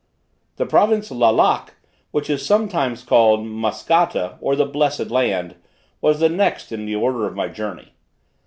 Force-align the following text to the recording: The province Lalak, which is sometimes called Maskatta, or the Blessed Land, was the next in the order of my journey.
The 0.55 0.65
province 0.65 1.11
Lalak, 1.11 1.75
which 2.09 2.27
is 2.27 2.43
sometimes 2.43 3.03
called 3.03 3.45
Maskatta, 3.45 4.39
or 4.41 4.55
the 4.55 4.65
Blessed 4.65 5.11
Land, 5.11 5.53
was 6.01 6.19
the 6.19 6.27
next 6.27 6.71
in 6.71 6.87
the 6.87 6.95
order 6.95 7.27
of 7.27 7.35
my 7.35 7.47
journey. 7.49 7.91